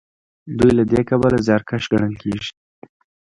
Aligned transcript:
دوی 0.57 0.71
له 0.77 0.83
دې 0.91 1.01
کبله 1.09 1.37
زیارکښ 1.47 1.83
ګڼل 1.91 2.13
کیږي. 2.21 2.51